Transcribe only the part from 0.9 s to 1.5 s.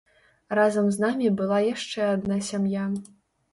з намі